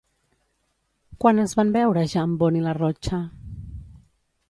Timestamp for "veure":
1.77-2.07